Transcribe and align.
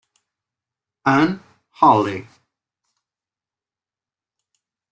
Anne 1.05 1.37
Hurley 1.85 2.25